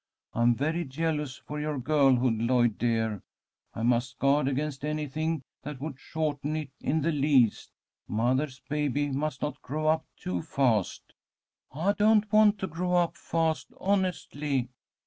I 0.33 0.41
am 0.41 0.55
very 0.55 0.83
jealous 0.83 1.37
for 1.37 1.59
your 1.59 1.77
girlhood, 1.77 2.33
Lloyd 2.39 2.79
dear. 2.79 3.21
I 3.75 3.83
must 3.83 4.17
guard 4.17 4.47
against 4.47 4.83
anything 4.83 5.43
that 5.61 5.79
would 5.79 5.99
shorten 5.99 6.55
it 6.55 6.71
in 6.79 7.01
the 7.03 7.11
least. 7.11 7.69
Mother's 8.07 8.59
baby 8.67 9.11
must 9.11 9.43
not 9.43 9.61
grow 9.61 9.85
up 9.85 10.03
too 10.17 10.41
fast." 10.41 11.13
"I 11.71 11.93
don't 11.93 12.33
want 12.33 12.57
to 12.61 12.67
grow 12.67 12.93
up 12.95 13.15
fast, 13.15 13.67
honestly!" 13.79 14.69